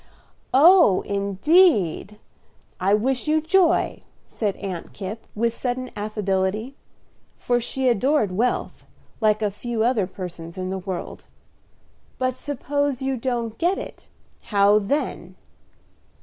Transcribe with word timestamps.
"Oh, 0.51 1.01
indeed! 1.01 2.17
I 2.79 2.95
wish 2.95 3.27
you 3.27 3.39
joy," 3.39 4.01
said 4.25 4.55
Aunt 4.55 4.93
Kipp, 4.93 5.27
with 5.35 5.55
sudden 5.55 5.91
affability; 5.95 6.75
for 7.37 7.59
she 7.59 7.87
adored 7.87 8.31
wealth, 8.31 8.83
like 9.19 9.43
a 9.43 9.51
few 9.51 9.83
other 9.83 10.07
persons 10.07 10.57
in 10.57 10.71
the 10.71 10.79
world. 10.79 11.25
"But 12.17 12.33
suppose 12.33 13.03
you 13.03 13.15
don't 13.15 13.59
get 13.59 13.77
it, 13.77 14.07
how 14.45 14.79
then?" 14.79 15.35